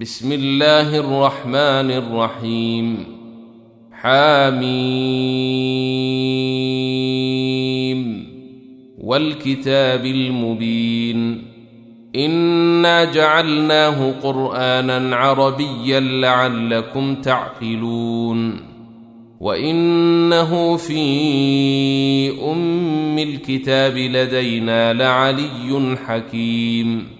[0.00, 3.04] بسم الله الرحمن الرحيم.
[3.92, 4.70] حاميم.
[8.98, 11.42] والكتاب المبين.
[12.16, 18.60] إنا جعلناه قرآنا عربيا لعلكم تعقلون.
[19.40, 21.02] وإنه في
[22.52, 27.19] أم الكتاب لدينا لعلي حكيم.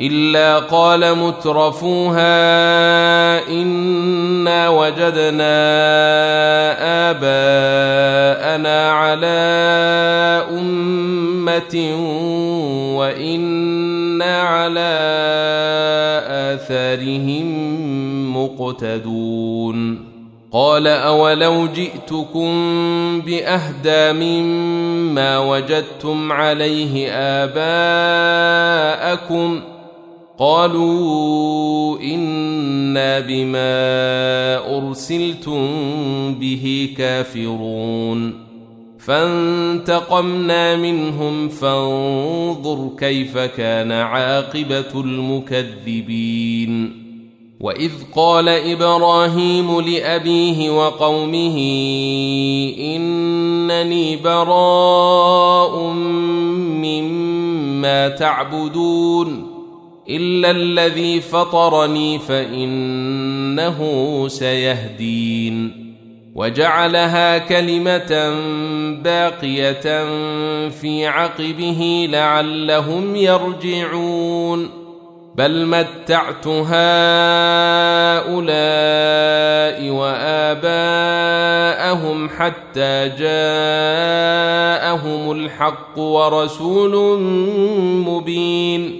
[0.00, 2.28] إلا قال مترفوها
[3.48, 5.60] إنا وجدنا
[7.10, 9.26] آباءنا على
[10.50, 11.96] أمة
[12.96, 14.90] وإنا على
[16.28, 17.46] آثارهم
[18.36, 20.10] مقتدون.
[20.52, 22.50] قال أولو جئتكم
[23.20, 27.10] بأهدى مما وجدتم عليه
[27.42, 28.70] آباءكم
[29.76, 29.79] ۖ
[30.40, 35.68] قالوا إنا بما أرسلتم
[36.34, 38.50] به كافرون.
[38.98, 47.00] فانتقمنا منهم فانظر كيف كان عاقبة المكذبين.
[47.60, 51.56] وإذ قال إبراهيم لأبيه وقومه
[52.78, 57.30] إنني براء مما
[57.80, 59.49] ما تعبدون.
[60.10, 63.78] الا الذي فطرني فانه
[64.28, 65.90] سيهدين
[66.34, 68.32] وجعلها كلمه
[69.02, 70.04] باقيه
[70.68, 74.80] في عقبه لعلهم يرجعون
[75.34, 76.70] بل متعت هؤلاء
[80.70, 81.08] واباءهم
[82.28, 83.30] حتى جاءهم
[85.32, 87.20] الحق ورسول
[88.06, 88.99] مبين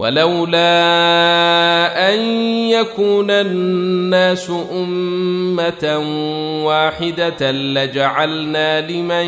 [0.00, 0.64] ولولا
[2.14, 2.20] أن
[2.68, 6.02] يكون الناس أمة
[6.64, 9.26] واحدة لجعلنا لمن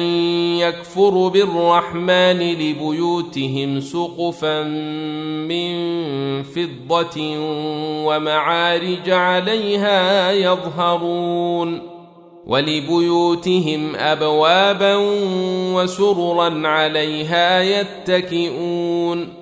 [0.56, 5.72] يكفر بالرحمن لبيوتهم سقفا من
[6.42, 7.36] فضة
[8.06, 11.82] ومعارج عليها يظهرون
[12.46, 14.96] ولبيوتهم ابوابا
[15.74, 19.41] وسررا عليها يتكئون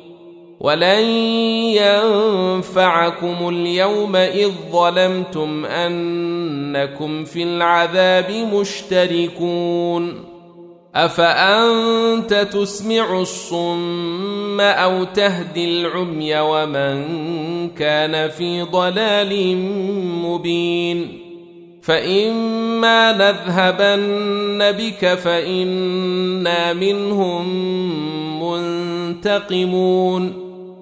[0.61, 1.05] ولن
[1.81, 10.23] ينفعكم اليوم اذ ظلمتم انكم في العذاب مشتركون
[10.95, 17.03] افانت تسمع الصم أو تهدي العمي ومن
[17.69, 19.57] كان في ضلال
[20.25, 21.17] مبين
[21.81, 27.47] فاما نذهبن بك فانا منهم
[28.43, 30.50] منتقمون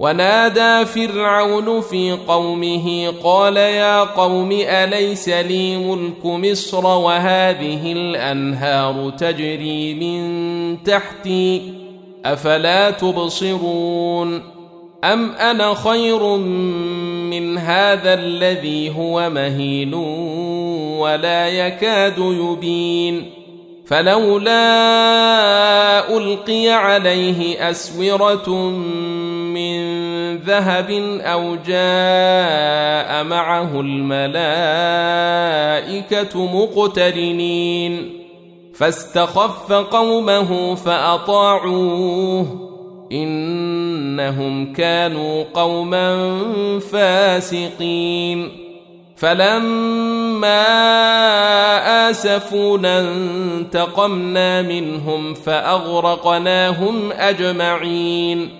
[0.00, 10.82] ونادى فرعون في قومه قال يا قوم أليس لي ملك مصر وهذه الأنهار تجري من
[10.82, 11.62] تحتي؟
[12.24, 14.42] أفلا تبصرون؟
[15.04, 16.36] أم أنا خير
[17.30, 23.30] من هذا الذي هو مهين ولا يكاد يبين؟
[23.86, 24.56] فلولا
[26.16, 28.70] ألقي عليه أسورة
[30.46, 34.26] ذهب أو جاء معه الملائكة
[36.46, 38.20] مقترنين.
[38.74, 42.70] فاستخف قومه فأطاعوه.
[43.12, 46.40] إنهم كانوا قوما
[46.92, 48.48] فاسقين.
[49.16, 50.60] فلما
[52.10, 58.59] آسفونا انتقمنا منهم فأغرقناهم أجمعين.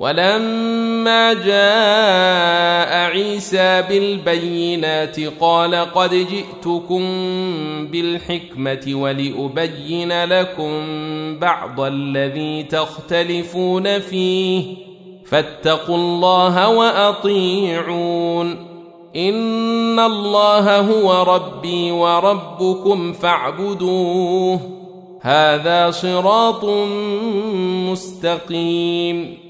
[0.00, 7.02] ولما جاء عيسى بالبينات قال قد جئتكم
[7.86, 10.72] بالحكمة ولأبين لكم
[11.38, 14.64] بعض الذي تختلفون فيه
[15.26, 18.56] فاتقوا الله وأطيعون
[19.16, 24.60] إن الله هو ربي وربكم فاعبدوه
[25.20, 26.64] هذا صراط
[27.90, 29.49] مستقيم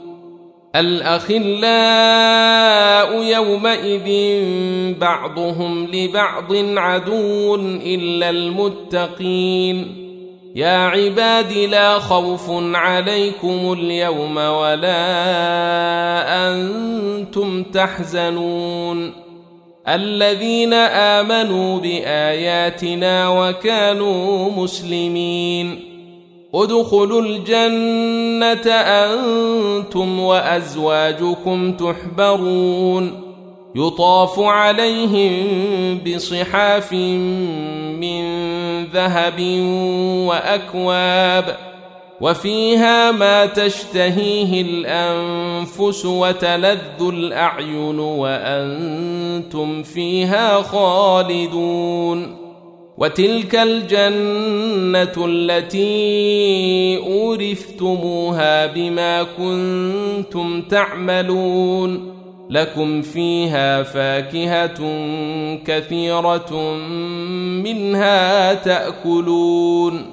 [0.75, 1.51] الأخلاء
[3.23, 4.09] يومئذ
[4.99, 9.97] بعضهم لبعض عدو إلا المتقين.
[10.55, 15.07] يا عباد لا خوف عليكم اليوم ولا
[16.49, 19.13] أنتم تحزنون.
[19.87, 25.90] الذين آمنوا بآياتنا وكانوا مسلمين.
[26.55, 33.31] ادخلوا الجنة أنتم وأزواجكم تحبرون.
[33.75, 35.33] يطاف عليهم
[35.97, 36.93] بصحاف
[38.01, 38.23] من
[38.85, 39.41] ذهب
[40.27, 41.57] وأكواب
[42.21, 52.40] وفيها ما تشتهيه الأنفس وتلذ الأعين وأنتم فيها خالدون.
[52.97, 62.11] وتلك الجنة التي أورثتموها بما كنتم تعملون.
[62.49, 64.77] لكم فيها فاكهة
[65.65, 66.75] كثيرة
[67.63, 70.05] منها تأكلون.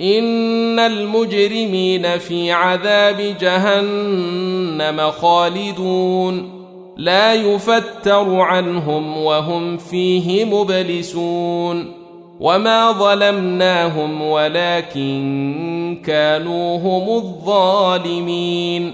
[0.00, 6.60] إن المجرمين في عذاب جهنم خالدون.
[6.96, 11.99] لا يفتر عنهم وهم فيه مبلسون.
[12.40, 18.92] وما ظلمناهم ولكن كانوا هم الظالمين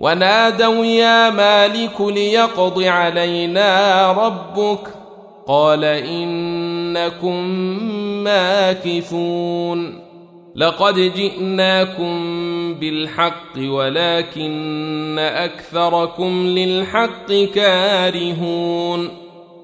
[0.00, 4.88] ونادوا يا مالك ليقض علينا ربك
[5.46, 7.34] قال انكم
[8.24, 10.00] ماكثون
[10.56, 12.14] لقد جئناكم
[12.74, 19.29] بالحق ولكن اكثركم للحق كارهون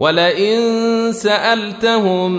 [0.00, 2.32] ولئن سألتهم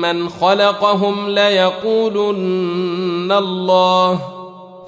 [0.00, 4.20] من خلقهم ليقولن الله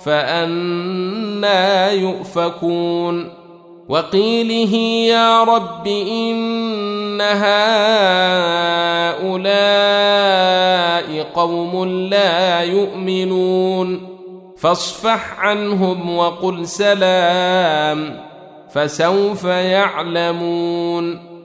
[0.04, 3.32] فأنا يؤفكون.
[3.88, 4.74] وقيله
[5.14, 7.46] يا رب إن هؤلاء
[11.34, 14.16] قوم لا يؤمنون.
[14.58, 18.20] فاصفح عنهم وقل سلام
[18.72, 21.35] فسوف يعلمون.